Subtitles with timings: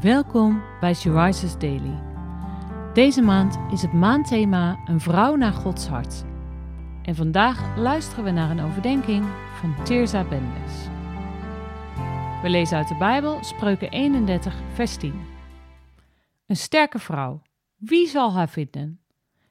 [0.00, 2.02] Welkom bij She Daily.
[2.94, 6.24] Deze maand is het maandthema Een vrouw naar Gods hart.
[7.02, 9.24] En vandaag luisteren we naar een overdenking
[9.60, 10.72] van Tirza Bendes.
[12.42, 15.20] We lezen uit de Bijbel Spreuken 31, vers 10.
[16.46, 17.42] Een sterke vrouw,
[17.76, 19.00] wie zal haar vinden?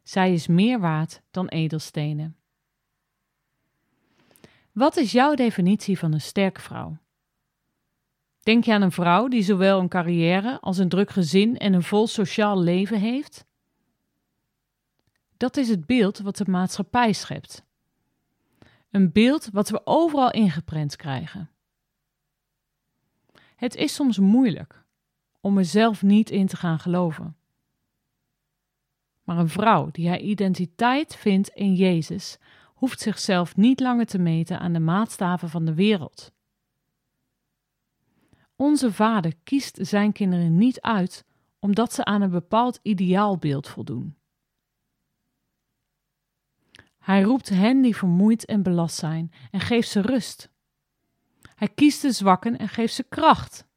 [0.03, 2.35] Zij is meer waard dan edelstenen.
[4.71, 6.97] Wat is jouw definitie van een sterke vrouw?
[8.43, 11.83] Denk je aan een vrouw die zowel een carrière als een druk gezin en een
[11.83, 13.45] vol sociaal leven heeft?
[15.37, 17.63] Dat is het beeld wat de maatschappij schept.
[18.91, 21.49] Een beeld wat we overal ingeprent krijgen.
[23.55, 24.83] Het is soms moeilijk
[25.41, 27.35] om er zelf niet in te gaan geloven.
[29.23, 34.59] Maar een vrouw die haar identiteit vindt in Jezus, hoeft zichzelf niet langer te meten
[34.59, 36.31] aan de maatstaven van de wereld.
[38.63, 41.25] Onze vader kiest zijn kinderen niet uit
[41.59, 44.15] omdat ze aan een bepaald ideaalbeeld voldoen.
[46.97, 50.49] Hij roept hen die vermoeid en belast zijn en geeft ze rust.
[51.55, 53.67] Hij kiest de zwakken en geeft ze kracht.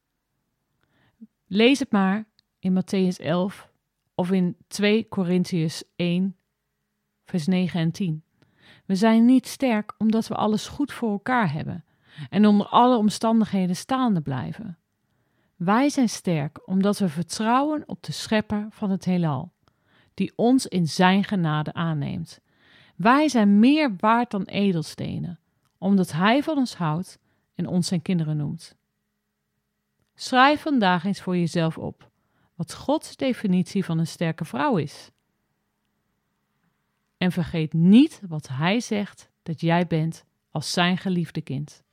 [1.47, 2.29] Lees het maar
[2.59, 3.71] in Matthäus 11
[4.15, 6.37] of in 2 Korintiërs 1,
[7.25, 8.25] vers 9 en 10.
[8.85, 11.85] We zijn niet sterk omdat we alles goed voor elkaar hebben
[12.29, 14.79] en onder alle omstandigheden staande blijven.
[15.57, 19.53] Wij zijn sterk omdat we vertrouwen op de Schepper van het heelal,
[20.15, 22.41] die ons in Zijn genade aanneemt.
[22.97, 25.41] Wij zijn meer waard dan edelstenen,
[25.79, 27.19] omdat Hij van ons houdt
[27.55, 28.77] en ons zijn kinderen noemt.
[30.15, 32.11] Schrijf vandaag eens voor jezelf op
[32.55, 35.11] wat Gods definitie van een sterke vrouw is.
[37.17, 41.85] En vergeet niet wat Hij zegt dat jij bent als Zijn geliefde kind.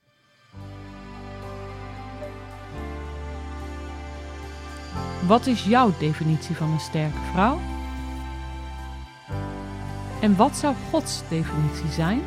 [5.27, 7.59] Wat is jouw definitie van een sterke vrouw?
[10.21, 12.21] En wat zou Gods definitie zijn?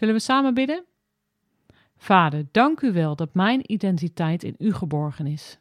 [0.00, 0.84] Zullen we samen bidden?
[1.96, 5.58] Vader, dank u wel dat mijn identiteit in u geborgen is.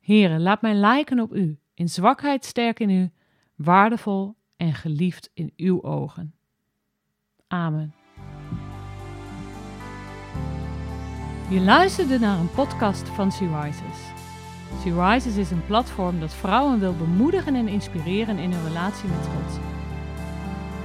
[0.00, 3.10] Here, laat mij lijken op u, in zwakheid sterk in u,
[3.54, 6.34] waardevol en geliefd in uw ogen.
[7.46, 7.94] Amen.
[11.50, 14.14] Je luisterde naar een podcast van Sea Rises.
[14.84, 19.76] Rises is een platform dat vrouwen wil bemoedigen en inspireren in hun relatie met God.